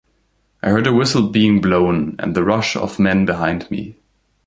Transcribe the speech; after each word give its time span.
I 0.63 0.69
heard 0.71 0.87
a 0.87 0.93
whistle 0.95 1.29
being 1.29 1.61
blown, 1.61 2.15
and 2.17 2.35
the 2.35 2.43
rush 2.43 2.75
of 2.75 2.97
men 2.97 3.23
behind 3.23 3.69
me. 3.69 3.97